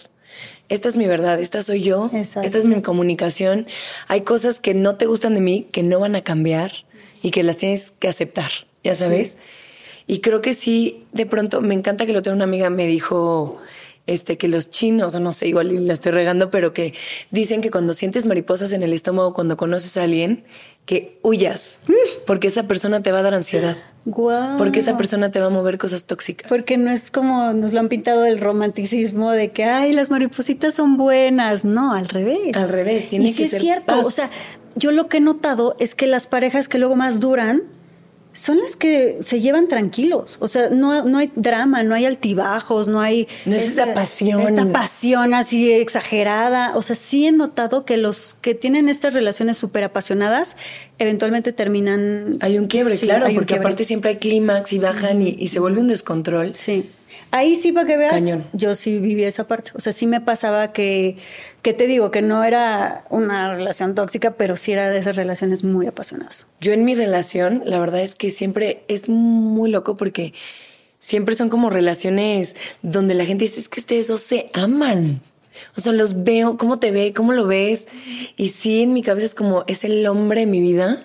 Esta 0.68 0.88
es 0.88 0.96
mi 0.96 1.06
verdad, 1.06 1.38
esta 1.40 1.62
soy 1.62 1.82
yo, 1.82 2.10
esta 2.12 2.58
es 2.58 2.64
mi 2.64 2.80
comunicación. 2.80 3.66
Hay 4.08 4.22
cosas 4.22 4.60
que 4.60 4.74
no 4.74 4.96
te 4.96 5.06
gustan 5.06 5.34
de 5.34 5.40
mí, 5.40 5.68
que 5.70 5.82
no 5.82 6.00
van 6.00 6.14
a 6.14 6.22
cambiar 6.22 6.72
y 7.22 7.30
que 7.30 7.42
las 7.42 7.58
tienes 7.58 7.90
que 7.90 8.08
aceptar, 8.08 8.50
ya 8.82 8.94
sabes. 8.94 9.36
Y 10.06 10.20
creo 10.20 10.40
que 10.40 10.54
sí, 10.54 11.04
de 11.12 11.26
pronto, 11.26 11.60
me 11.60 11.74
encanta 11.74 12.06
que 12.06 12.12
lo 12.12 12.22
tenga 12.22 12.36
una 12.36 12.44
amiga, 12.44 12.70
me 12.70 12.86
dijo, 12.86 13.60
este, 14.06 14.38
que 14.38 14.48
los 14.48 14.70
chinos, 14.70 15.14
o 15.14 15.20
no 15.20 15.32
sé, 15.32 15.48
igual 15.48 15.86
la 15.86 15.92
estoy 15.92 16.12
regando, 16.12 16.50
pero 16.50 16.72
que 16.72 16.94
dicen 17.30 17.60
que 17.60 17.70
cuando 17.70 17.94
sientes 17.94 18.26
mariposas 18.26 18.72
en 18.72 18.82
el 18.82 18.92
estómago, 18.92 19.34
cuando 19.34 19.56
conoces 19.56 19.96
a 19.96 20.04
alguien, 20.04 20.44
que 20.84 21.18
huyas, 21.22 21.80
porque 22.26 22.48
esa 22.48 22.64
persona 22.64 23.02
te 23.02 23.12
va 23.12 23.20
a 23.20 23.22
dar 23.22 23.34
ansiedad. 23.34 23.76
Porque 24.58 24.80
esa 24.80 24.96
persona 24.96 25.30
te 25.30 25.38
va 25.38 25.46
a 25.46 25.50
mover 25.50 25.78
cosas 25.78 26.04
tóxicas. 26.04 26.48
Porque 26.48 26.76
no 26.76 26.90
es 26.90 27.12
como 27.12 27.52
nos 27.52 27.72
lo 27.72 27.78
han 27.78 27.88
pintado 27.88 28.26
el 28.26 28.40
romanticismo 28.40 29.30
de 29.30 29.52
que, 29.52 29.64
ay, 29.64 29.92
las 29.92 30.10
maripositas 30.10 30.74
son 30.74 30.96
buenas. 30.96 31.64
No, 31.64 31.94
al 31.94 32.08
revés. 32.08 32.56
Al 32.56 32.68
revés, 32.68 33.08
tiene 33.08 33.26
y 33.26 33.28
que 33.28 33.34
sí 33.34 33.42
es 33.44 33.58
cierto. 33.58 34.00
O 34.00 34.10
sea, 34.10 34.28
yo 34.74 34.90
lo 34.90 35.08
que 35.08 35.18
he 35.18 35.20
notado 35.20 35.76
es 35.78 35.94
que 35.94 36.08
las 36.08 36.26
parejas 36.26 36.66
que 36.66 36.78
luego 36.78 36.96
más 36.96 37.20
duran 37.20 37.62
son 38.32 38.58
las 38.58 38.76
que 38.76 39.18
se 39.20 39.40
llevan 39.40 39.68
tranquilos. 39.68 40.38
O 40.40 40.48
sea, 40.48 40.70
no, 40.70 41.04
no 41.04 41.18
hay 41.18 41.30
drama, 41.36 41.82
no 41.82 41.94
hay 41.94 42.06
altibajos, 42.06 42.88
no 42.88 43.00
hay... 43.00 43.28
No 43.44 43.54
es 43.54 43.68
esta, 43.68 43.94
pasión. 43.94 44.40
Esta 44.40 44.66
pasión 44.72 45.34
así 45.34 45.70
exagerada. 45.70 46.76
O 46.76 46.82
sea, 46.82 46.96
sí 46.96 47.26
he 47.26 47.32
notado 47.32 47.84
que 47.84 47.96
los 47.96 48.34
que 48.40 48.54
tienen 48.54 48.88
estas 48.88 49.14
relaciones 49.14 49.58
súper 49.58 49.84
apasionadas 49.84 50.56
eventualmente 50.98 51.52
terminan... 51.52 52.38
Hay 52.40 52.58
un 52.58 52.66
quiebre, 52.66 52.96
claro, 52.98 53.26
porque 53.34 53.54
aparte 53.54 53.84
siempre 53.84 54.10
hay 54.10 54.16
clímax 54.16 54.72
y 54.72 54.78
bajan 54.78 55.22
y, 55.22 55.36
y 55.38 55.48
se 55.48 55.58
vuelve 55.58 55.80
un 55.80 55.88
descontrol. 55.88 56.54
Sí. 56.54 56.90
Ahí 57.30 57.56
sí, 57.56 57.72
para 57.72 57.86
que 57.86 57.96
veas, 57.96 58.24
yo 58.52 58.74
sí 58.74 58.98
viví 58.98 59.24
esa 59.24 59.46
parte. 59.46 59.70
O 59.74 59.80
sea, 59.80 59.92
sí 59.92 60.06
me 60.06 60.20
pasaba 60.20 60.72
que, 60.72 61.16
que 61.62 61.72
te 61.72 61.86
digo, 61.86 62.10
que 62.10 62.22
no 62.22 62.44
era 62.44 63.04
una 63.08 63.54
relación 63.54 63.94
tóxica, 63.94 64.32
pero 64.32 64.56
sí 64.56 64.72
era 64.72 64.90
de 64.90 64.98
esas 64.98 65.16
relaciones 65.16 65.64
muy 65.64 65.86
apasionadas. 65.86 66.46
Yo 66.60 66.72
en 66.72 66.84
mi 66.84 66.94
relación, 66.94 67.62
la 67.64 67.78
verdad 67.78 68.00
es 68.00 68.14
que 68.14 68.30
siempre 68.30 68.84
es 68.88 69.08
muy 69.08 69.70
loco 69.70 69.96
porque 69.96 70.34
siempre 70.98 71.34
son 71.34 71.48
como 71.48 71.68
relaciones 71.68 72.54
donde 72.82 73.14
la 73.14 73.24
gente 73.24 73.44
dice, 73.44 73.60
es 73.60 73.68
que 73.68 73.80
ustedes 73.80 74.08
dos 74.08 74.20
se 74.20 74.50
aman. 74.54 75.20
O 75.76 75.80
sea, 75.80 75.92
los 75.92 76.24
veo, 76.24 76.56
cómo 76.56 76.78
te 76.78 76.90
ve, 76.90 77.12
cómo 77.14 77.32
lo 77.32 77.46
ves. 77.46 77.88
Y 78.36 78.50
sí, 78.50 78.82
en 78.82 78.92
mi 78.92 79.02
cabeza 79.02 79.26
es 79.26 79.34
como, 79.34 79.64
es 79.66 79.84
el 79.84 80.06
hombre 80.06 80.40
de 80.40 80.46
mi 80.46 80.60
vida, 80.60 81.04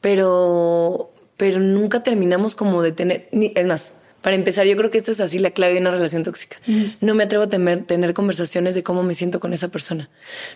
pero, 0.00 1.12
pero 1.36 1.58
nunca 1.58 2.02
terminamos 2.02 2.54
como 2.54 2.82
de 2.82 2.92
tener, 2.92 3.28
ni, 3.32 3.52
es 3.54 3.66
más, 3.66 3.94
para 4.22 4.34
empezar, 4.36 4.66
yo 4.66 4.76
creo 4.76 4.90
que 4.90 4.98
esto 4.98 5.12
es 5.12 5.20
así 5.20 5.38
la 5.38 5.50
clave 5.50 5.74
de 5.74 5.80
una 5.80 5.90
relación 5.90 6.24
tóxica. 6.24 6.56
No 7.00 7.14
me 7.14 7.24
atrevo 7.24 7.44
a 7.44 7.48
tener 7.48 8.14
conversaciones 8.14 8.74
de 8.74 8.82
cómo 8.82 9.02
me 9.02 9.14
siento 9.14 9.40
con 9.40 9.52
esa 9.52 9.68
persona. 9.68 10.10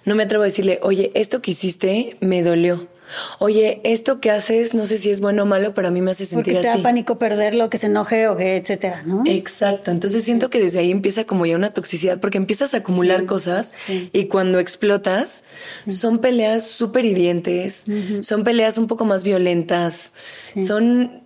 No 0.05 0.15
me 0.15 0.25
atrevo 0.25 0.43
a 0.43 0.47
decirle, 0.47 0.81
oye, 0.83 1.13
esto 1.15 1.43
que 1.43 1.53
hiciste 1.53 2.17
me 2.21 2.43
dolió. 2.43 2.89
Oye, 3.41 3.81
esto 3.85 4.21
que 4.21 4.31
haces, 4.31 4.75
no 4.75 4.87
sé 4.87 4.97
si 4.97 5.11
es 5.11 5.21
bueno 5.21 5.43
o 5.43 5.47
malo, 5.47 5.75
pero 5.75 5.89
a 5.89 5.91
mí 5.91 6.01
me 6.01 6.13
hace 6.13 6.25
sentir 6.25 6.55
Porque 6.55 6.63
te 6.63 6.69
así. 6.69 6.79
da 6.79 6.83
pánico 6.83 7.19
perderlo, 7.19 7.69
que 7.69 7.77
se 7.77 7.87
enoje 7.87 8.27
o 8.29 8.37
que 8.37 8.57
etcétera, 8.57 9.03
¿no? 9.05 9.23
Exacto, 9.27 9.91
entonces 9.91 10.25
siento 10.25 10.49
que 10.51 10.59
desde 10.59 10.79
ahí 10.79 10.91
empieza 10.91 11.25
como 11.25 11.45
ya 11.45 11.57
una 11.57 11.75
toxicidad 11.75 12.21
porque 12.21 12.39
empiezas 12.39 12.73
a 12.73 12.79
acumular 12.79 13.27
cosas 13.27 13.71
sí. 13.87 14.09
y 14.13 14.27
cuando 14.27 14.61
explotas 14.61 15.43
son 15.89 16.21
peleas 16.21 16.67
súper 16.67 17.05
hirientes, 17.05 17.85
son 18.23 18.45
peleas 18.45 18.79
un 18.79 18.87
poco 18.87 19.05
más 19.05 19.25
violentas, 19.25 20.13
son... 20.67 21.22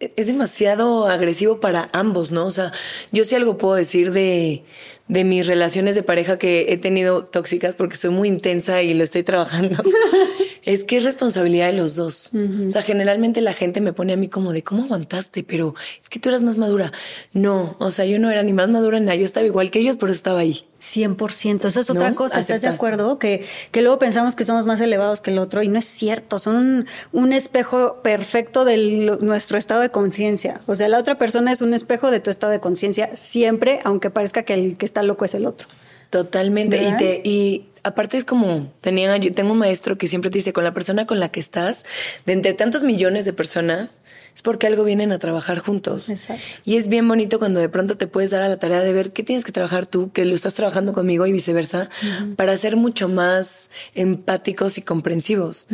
Es 0.00 0.26
demasiado 0.26 1.06
agresivo 1.06 1.60
para 1.60 1.90
ambos, 1.92 2.30
¿no? 2.30 2.46
O 2.46 2.50
sea, 2.50 2.72
yo 3.12 3.22
sí 3.24 3.34
algo 3.34 3.58
puedo 3.58 3.74
decir 3.74 4.12
de, 4.12 4.64
de 5.08 5.24
mis 5.24 5.46
relaciones 5.46 5.94
de 5.94 6.02
pareja 6.02 6.38
que 6.38 6.66
he 6.70 6.78
tenido 6.78 7.24
tóxicas 7.24 7.74
porque 7.74 7.96
soy 7.96 8.10
muy 8.10 8.28
intensa 8.28 8.82
y 8.82 8.94
lo 8.94 9.04
estoy 9.04 9.22
trabajando. 9.22 9.82
es 10.64 10.84
que 10.84 10.96
es 10.96 11.04
responsabilidad 11.04 11.66
de 11.66 11.74
los 11.74 11.96
dos. 11.96 12.30
O 12.66 12.70
sea, 12.70 12.82
generalmente 12.82 13.40
la 13.40 13.52
gente 13.52 13.80
me 13.80 13.92
pone 13.92 14.12
a 14.12 14.16
mí 14.16 14.28
como 14.28 14.52
de 14.52 14.62
cómo 14.62 14.84
aguantaste, 14.84 15.42
pero 15.42 15.74
es 16.00 16.08
que 16.08 16.18
tú 16.18 16.28
eras 16.28 16.42
más 16.42 16.56
madura. 16.56 16.92
No, 17.32 17.76
o 17.78 17.90
sea, 17.90 18.04
yo 18.04 18.18
no 18.18 18.30
era 18.30 18.42
ni 18.42 18.52
más 18.52 18.68
madura 18.68 18.98
ni 18.98 19.06
nada, 19.06 19.16
yo 19.16 19.24
estaba 19.24 19.46
igual 19.46 19.70
que 19.70 19.80
ellos, 19.80 19.96
pero 19.98 20.12
estaba 20.12 20.40
ahí. 20.40 20.64
100%. 20.80 21.66
Esa 21.66 21.80
es 21.80 21.90
otra 21.90 22.10
¿No? 22.10 22.16
cosa, 22.16 22.40
¿estás 22.40 22.62
de 22.62 22.68
acuerdo? 22.68 23.18
Que, 23.18 23.44
que 23.70 23.82
luego 23.82 23.98
pensamos 23.98 24.34
que 24.34 24.44
somos 24.44 24.66
más 24.66 24.80
elevados 24.80 25.20
que 25.20 25.30
el 25.30 25.38
otro 25.38 25.62
y 25.62 25.68
no 25.68 25.78
es 25.78 25.84
cierto. 25.84 26.38
Son 26.38 26.56
un, 26.56 26.86
un 27.12 27.32
espejo 27.32 28.00
perfecto 28.02 28.64
de 28.64 29.18
nuestro 29.20 29.58
estado 29.58 29.82
de 29.82 29.90
conciencia. 29.90 30.62
O 30.66 30.74
sea, 30.74 30.88
la 30.88 30.98
otra 30.98 31.18
persona 31.18 31.52
es 31.52 31.60
un 31.60 31.74
espejo 31.74 32.10
de 32.10 32.20
tu 32.20 32.30
estado 32.30 32.52
de 32.52 32.60
conciencia 32.60 33.14
siempre, 33.14 33.80
aunque 33.84 34.10
parezca 34.10 34.42
que 34.42 34.54
el 34.54 34.76
que 34.76 34.86
está 34.86 35.02
loco 35.02 35.24
es 35.24 35.34
el 35.34 35.46
otro. 35.46 35.68
Totalmente. 36.10 36.82
Y, 36.82 36.96
te, 36.96 37.20
y 37.24 37.69
aparte 37.82 38.16
es 38.16 38.24
como, 38.24 38.72
tenía, 38.80 39.16
yo 39.16 39.32
tengo 39.32 39.52
un 39.52 39.58
maestro 39.58 39.98
que 39.98 40.08
siempre 40.08 40.30
te 40.30 40.38
dice, 40.38 40.52
con 40.52 40.64
la 40.64 40.74
persona 40.74 41.06
con 41.06 41.20
la 41.20 41.30
que 41.30 41.40
estás, 41.40 41.84
de 42.26 42.32
entre 42.32 42.54
tantos 42.54 42.82
millones 42.82 43.24
de 43.24 43.32
personas, 43.32 44.00
es 44.34 44.42
porque 44.42 44.66
algo 44.66 44.84
vienen 44.84 45.12
a 45.12 45.18
trabajar 45.18 45.58
juntos. 45.58 46.08
Exacto. 46.08 46.42
Y 46.64 46.76
es 46.76 46.88
bien 46.88 47.06
bonito 47.06 47.38
cuando 47.38 47.60
de 47.60 47.68
pronto 47.68 47.96
te 47.96 48.06
puedes 48.06 48.30
dar 48.30 48.42
a 48.42 48.48
la 48.48 48.58
tarea 48.58 48.80
de 48.80 48.92
ver 48.92 49.12
qué 49.12 49.22
tienes 49.22 49.44
que 49.44 49.52
trabajar 49.52 49.86
tú, 49.86 50.12
que 50.12 50.24
lo 50.24 50.34
estás 50.34 50.54
trabajando 50.54 50.92
conmigo 50.92 51.26
y 51.26 51.32
viceversa, 51.32 51.90
para 52.36 52.56
ser 52.56 52.76
mucho 52.76 53.08
más 53.08 53.70
empáticos 53.94 54.78
y 54.78 54.82
comprensivos, 54.82 55.66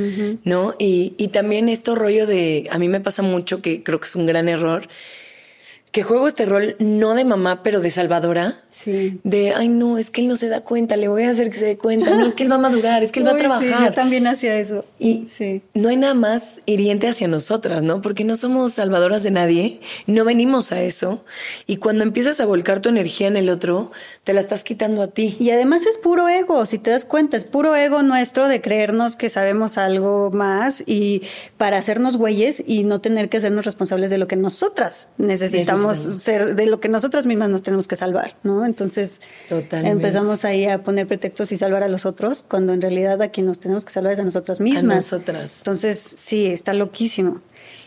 ¿no? 0.44 0.74
Y, 0.78 1.14
y 1.18 1.28
también 1.28 1.68
esto 1.68 1.94
rollo 1.94 2.26
de, 2.26 2.68
a 2.70 2.78
mí 2.78 2.88
me 2.88 3.00
pasa 3.00 3.22
mucho, 3.22 3.62
que 3.62 3.82
creo 3.82 4.00
que 4.00 4.06
es 4.06 4.16
un 4.16 4.26
gran 4.26 4.48
error, 4.48 4.88
que 5.96 6.02
juego 6.02 6.28
este 6.28 6.44
rol 6.44 6.76
no 6.78 7.14
de 7.14 7.24
mamá, 7.24 7.62
pero 7.62 7.80
de 7.80 7.88
salvadora. 7.88 8.52
Sí. 8.68 9.18
De, 9.24 9.54
ay, 9.54 9.70
no, 9.70 9.96
es 9.96 10.10
que 10.10 10.20
él 10.20 10.28
no 10.28 10.36
se 10.36 10.50
da 10.50 10.60
cuenta, 10.60 10.94
le 10.94 11.08
voy 11.08 11.22
a 11.22 11.30
hacer 11.30 11.48
que 11.48 11.58
se 11.58 11.64
dé 11.64 11.78
cuenta. 11.78 12.10
No, 12.10 12.26
es 12.26 12.34
que 12.34 12.42
él 12.42 12.52
va 12.52 12.56
a 12.56 12.58
madurar, 12.58 13.02
es 13.02 13.12
que 13.12 13.20
él 13.20 13.26
va 13.26 13.30
a 13.30 13.34
Uy, 13.36 13.40
sí, 13.40 13.46
trabajar. 13.46 13.88
yo 13.88 13.94
también 13.94 14.26
hacía 14.26 14.58
eso. 14.58 14.84
Y 14.98 15.26
sí. 15.26 15.62
no 15.72 15.88
hay 15.88 15.96
nada 15.96 16.12
más 16.12 16.60
hiriente 16.66 17.08
hacia 17.08 17.28
nosotras, 17.28 17.82
¿no? 17.82 18.02
Porque 18.02 18.24
no 18.24 18.36
somos 18.36 18.74
salvadoras 18.74 19.22
de 19.22 19.30
nadie, 19.30 19.80
no 20.06 20.26
venimos 20.26 20.70
a 20.70 20.82
eso. 20.82 21.24
Y 21.66 21.76
cuando 21.76 22.02
empiezas 22.02 22.40
a 22.40 22.44
volcar 22.44 22.80
tu 22.80 22.90
energía 22.90 23.28
en 23.28 23.38
el 23.38 23.48
otro, 23.48 23.90
te 24.24 24.34
la 24.34 24.42
estás 24.42 24.64
quitando 24.64 25.00
a 25.00 25.06
ti. 25.06 25.38
Y 25.40 25.48
además 25.48 25.86
es 25.86 25.96
puro 25.96 26.28
ego, 26.28 26.66
si 26.66 26.76
te 26.76 26.90
das 26.90 27.06
cuenta, 27.06 27.38
es 27.38 27.44
puro 27.44 27.74
ego 27.74 28.02
nuestro 28.02 28.48
de 28.48 28.60
creernos 28.60 29.16
que 29.16 29.30
sabemos 29.30 29.78
algo 29.78 30.30
más 30.30 30.84
y 30.86 31.22
para 31.56 31.78
hacernos 31.78 32.18
güeyes 32.18 32.62
y 32.66 32.84
no 32.84 33.00
tener 33.00 33.30
que 33.30 33.38
hacernos 33.38 33.64
responsables 33.64 34.10
de 34.10 34.18
lo 34.18 34.26
que 34.26 34.36
nosotras 34.36 35.08
necesitamos 35.16 35.85
Ser, 35.94 36.54
de 36.54 36.66
lo 36.66 36.80
que 36.80 36.88
nosotras 36.88 37.26
mismas 37.26 37.50
nos 37.50 37.62
tenemos 37.62 37.86
que 37.88 37.96
salvar, 37.96 38.36
¿no? 38.42 38.64
Entonces 38.64 39.20
Totalmente. 39.48 39.90
empezamos 39.90 40.44
ahí 40.44 40.66
a 40.66 40.82
poner 40.82 41.06
pretextos 41.06 41.52
y 41.52 41.56
salvar 41.56 41.82
a 41.82 41.88
los 41.88 42.06
otros, 42.06 42.44
cuando 42.48 42.72
en 42.72 42.80
realidad 42.80 43.20
a 43.22 43.28
quien 43.28 43.46
nos 43.46 43.60
tenemos 43.60 43.84
que 43.84 43.92
salvar 43.92 44.12
es 44.12 44.18
a 44.18 44.24
nosotras 44.24 44.60
mismas. 44.60 44.96
nosotras. 44.96 45.58
Entonces, 45.58 45.98
sí, 45.98 46.46
está 46.46 46.72
loquísimo. 46.72 47.40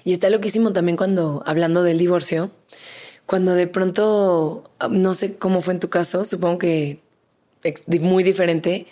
Y 0.04 0.14
está 0.14 0.30
loquísimo 0.30 0.74
también 0.74 0.98
cuando, 0.98 1.44
hablando 1.46 1.84
del 1.84 1.98
divorcio, 1.98 2.52
cuando 3.26 3.54
de 3.54 3.68
pronto, 3.68 4.72
no 4.90 5.14
sé 5.14 5.36
cómo 5.36 5.62
fue 5.62 5.74
en 5.74 5.80
tu 5.80 5.90
caso, 5.90 6.26
supongo 6.26 6.58
que 6.58 7.00
muy 8.02 8.24
diferente, 8.24 8.88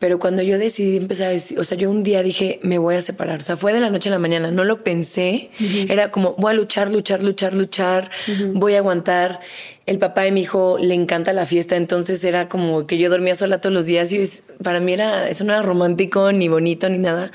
pero 0.00 0.18
cuando 0.18 0.40
yo 0.40 0.56
decidí 0.56 0.96
empezar 0.96 1.26
a 1.26 1.30
decir, 1.30 1.60
o 1.60 1.64
sea, 1.64 1.76
yo 1.76 1.90
un 1.90 2.02
día 2.02 2.22
dije, 2.22 2.58
me 2.62 2.78
voy 2.78 2.94
a 2.94 3.02
separar, 3.02 3.40
o 3.40 3.42
sea, 3.42 3.58
fue 3.58 3.74
de 3.74 3.80
la 3.80 3.90
noche 3.90 4.08
a 4.08 4.12
la 4.12 4.18
mañana, 4.18 4.50
no 4.50 4.64
lo 4.64 4.82
pensé, 4.82 5.50
era 5.90 6.10
como, 6.10 6.34
voy 6.38 6.52
a 6.52 6.54
luchar, 6.54 6.90
luchar, 6.90 7.22
luchar, 7.22 7.52
luchar, 7.52 8.10
voy 8.54 8.76
a 8.76 8.78
aguantar. 8.78 9.40
El 9.84 9.98
papá 9.98 10.22
de 10.22 10.30
mi 10.30 10.40
hijo 10.40 10.78
le 10.80 10.94
encanta 10.94 11.34
la 11.34 11.44
fiesta, 11.44 11.76
entonces 11.76 12.24
era 12.24 12.48
como 12.48 12.86
que 12.86 12.96
yo 12.96 13.10
dormía 13.10 13.34
sola 13.34 13.60
todos 13.60 13.74
los 13.74 13.84
días 13.84 14.10
y 14.14 14.22
para 14.62 14.80
mí 14.80 14.94
era, 14.94 15.28
eso 15.28 15.44
no 15.44 15.52
era 15.52 15.60
romántico, 15.60 16.32
ni 16.32 16.48
bonito, 16.48 16.88
ni 16.88 16.98
nada. 16.98 17.30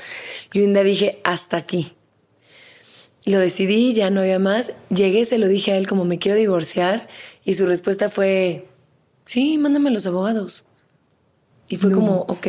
Y 0.52 0.62
un 0.62 0.74
día 0.74 0.82
dije, 0.82 1.20
hasta 1.22 1.58
aquí. 1.58 1.92
Lo 3.26 3.38
decidí, 3.38 3.92
ya 3.94 4.10
no 4.10 4.22
había 4.22 4.40
más. 4.40 4.72
Llegué, 4.90 5.24
se 5.24 5.38
lo 5.38 5.46
dije 5.46 5.70
a 5.70 5.76
él 5.76 5.86
como 5.86 6.04
me 6.04 6.18
quiero 6.18 6.36
divorciar 6.36 7.06
y 7.44 7.54
su 7.54 7.64
respuesta 7.64 8.08
fue, 8.08 8.66
sí, 9.24 9.56
mándame 9.56 9.90
a 9.90 9.92
los 9.92 10.06
abogados. 10.06 10.64
Y 11.68 11.76
fue 11.76 11.90
como, 11.90 12.20
ok. 12.28 12.46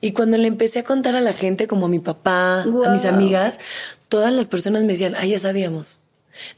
Y 0.00 0.12
cuando 0.12 0.36
le 0.36 0.46
empecé 0.46 0.80
a 0.80 0.84
contar 0.84 1.16
a 1.16 1.20
la 1.20 1.32
gente, 1.32 1.66
como 1.66 1.86
a 1.86 1.88
mi 1.88 1.98
papá, 1.98 2.62
a 2.62 2.90
mis 2.90 3.04
amigas, 3.04 3.58
todas 4.08 4.32
las 4.32 4.48
personas 4.48 4.82
me 4.82 4.92
decían, 4.92 5.14
ah, 5.16 5.24
ya 5.24 5.38
sabíamos. 5.38 6.02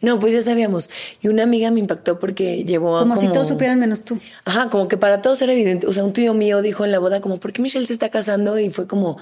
No, 0.00 0.18
pues 0.18 0.34
ya 0.34 0.42
sabíamos. 0.42 0.90
Y 1.22 1.28
una 1.28 1.44
amiga 1.44 1.70
me 1.70 1.80
impactó 1.80 2.18
porque 2.18 2.64
llevó 2.64 2.96
a 2.96 3.00
Como, 3.00 3.16
si 3.16 3.28
todos 3.28 3.48
supieran 3.48 3.78
menos 3.78 4.02
tú. 4.02 4.18
Ajá, 4.44 4.70
como 4.70 4.88
que 4.88 4.96
para 4.96 5.22
todos 5.22 5.40
era 5.42 5.52
evidente. 5.52 5.86
O 5.86 5.92
sea, 5.92 6.04
un 6.04 6.12
tío 6.12 6.34
mío 6.34 6.62
dijo 6.62 6.84
en 6.84 6.92
la 6.92 6.98
boda 6.98 7.20
como, 7.20 7.38
¿por 7.38 7.52
qué 7.52 7.62
Michelle 7.62 7.86
se 7.86 7.92
está 7.92 8.08
casando? 8.08 8.58
Y 8.58 8.70
fue 8.70 8.86
como, 8.86 9.18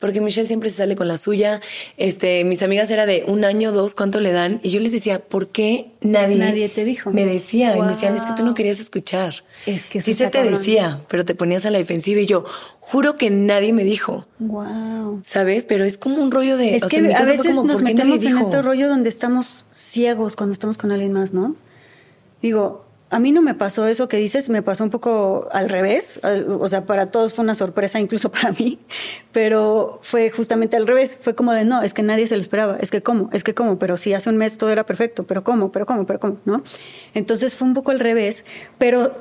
porque 0.00 0.20
Michelle 0.20 0.48
siempre 0.48 0.70
se 0.70 0.78
sale 0.78 0.96
con 0.96 1.06
la 1.06 1.16
suya. 1.18 1.60
Este, 1.96 2.42
mis 2.44 2.62
amigas 2.62 2.90
era 2.90 3.06
de 3.06 3.22
un 3.28 3.44
año, 3.44 3.70
dos, 3.70 3.94
¿cuánto 3.94 4.18
le 4.18 4.32
dan? 4.32 4.58
Y 4.64 4.70
yo 4.70 4.80
les 4.80 4.90
decía, 4.92 5.20
¿por 5.20 5.48
qué 5.48 5.92
nadie, 6.00 6.36
Nadie 6.36 6.68
te 6.70 6.84
dijo. 6.84 7.10
Me 7.12 7.24
decía, 7.24 7.76
y 7.76 7.82
me 7.82 7.88
decían, 7.88 8.16
es 8.16 8.22
que 8.22 8.32
tú 8.32 8.42
no 8.42 8.46
Wow. 8.50 8.54
querías 8.54 8.80
escuchar. 8.80 9.44
Es 9.66 9.86
que 9.86 10.00
sí 10.00 10.14
se 10.14 10.24
te 10.24 10.30
cabrón. 10.30 10.54
decía, 10.54 11.02
pero 11.08 11.24
te 11.24 11.34
ponías 11.34 11.66
a 11.66 11.70
la 11.70 11.78
defensiva 11.78 12.20
y 12.20 12.26
yo, 12.26 12.44
juro 12.80 13.16
que 13.16 13.30
nadie 13.30 13.72
me 13.74 13.84
dijo. 13.84 14.26
Wow. 14.38 15.20
¿Sabes? 15.24 15.66
Pero 15.66 15.84
es 15.84 15.98
como 15.98 16.22
un 16.22 16.30
rollo 16.30 16.56
de. 16.56 16.76
Es 16.76 16.82
o 16.82 16.88
que 16.88 17.00
sea, 17.00 17.18
a 17.18 17.24
veces 17.24 17.54
como, 17.54 17.68
nos 17.68 17.82
¿por 17.82 17.88
qué 17.88 17.94
nadie 17.94 18.12
metemos 18.14 18.24
en 18.24 18.38
este 18.38 18.62
rollo 18.62 18.88
donde 18.88 19.10
estamos 19.10 19.66
ciegos 19.70 20.34
cuando 20.34 20.54
estamos 20.54 20.78
con 20.78 20.90
alguien 20.92 21.12
más, 21.12 21.32
¿no? 21.34 21.54
Digo, 22.40 22.86
a 23.12 23.18
mí 23.18 23.32
no 23.32 23.42
me 23.42 23.54
pasó 23.54 23.88
eso 23.88 24.08
que 24.08 24.16
dices, 24.18 24.48
me 24.48 24.62
pasó 24.62 24.84
un 24.84 24.90
poco 24.90 25.48
al 25.50 25.68
revés. 25.68 26.20
O 26.22 26.68
sea, 26.68 26.86
para 26.86 27.10
todos 27.10 27.34
fue 27.34 27.42
una 27.42 27.56
sorpresa, 27.56 27.98
incluso 27.98 28.30
para 28.32 28.52
mí, 28.52 28.78
pero 29.32 29.98
fue 30.02 30.30
justamente 30.30 30.76
al 30.76 30.86
revés. 30.86 31.18
Fue 31.20 31.34
como 31.34 31.52
de, 31.52 31.64
no, 31.64 31.82
es 31.82 31.92
que 31.92 32.04
nadie 32.04 32.28
se 32.28 32.36
lo 32.36 32.40
esperaba. 32.40 32.76
Es 32.80 32.92
que, 32.92 33.02
¿cómo? 33.02 33.28
Es 33.32 33.42
que, 33.42 33.52
¿cómo? 33.52 33.80
Pero 33.80 33.96
si 33.96 34.14
hace 34.14 34.30
un 34.30 34.36
mes 34.36 34.58
todo 34.58 34.70
era 34.70 34.86
perfecto, 34.86 35.24
pero 35.24 35.42
¿cómo? 35.42 35.72
Pero 35.72 35.86
¿cómo? 35.86 36.06
Pero 36.06 36.20
¿cómo? 36.20 36.36
¿No? 36.44 36.62
Entonces 37.12 37.56
fue 37.56 37.66
un 37.66 37.74
poco 37.74 37.90
al 37.90 37.98
revés, 37.98 38.44
pero 38.78 39.16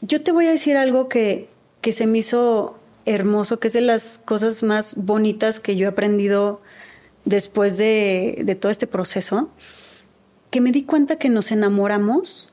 yo 0.00 0.20
te 0.22 0.32
voy 0.32 0.46
a 0.46 0.50
decir 0.50 0.76
algo 0.76 1.08
que, 1.08 1.48
que 1.80 1.92
se 1.92 2.08
me 2.08 2.18
hizo 2.18 2.76
hermoso, 3.04 3.60
que 3.60 3.68
es 3.68 3.74
de 3.74 3.82
las 3.82 4.18
cosas 4.18 4.64
más 4.64 4.96
bonitas 4.96 5.60
que 5.60 5.76
yo 5.76 5.86
he 5.86 5.90
aprendido 5.90 6.60
después 7.24 7.78
de, 7.78 8.42
de 8.44 8.54
todo 8.56 8.72
este 8.72 8.88
proceso, 8.88 9.48
que 10.50 10.60
me 10.60 10.72
di 10.72 10.82
cuenta 10.82 11.16
que 11.16 11.28
nos 11.28 11.52
enamoramos 11.52 12.52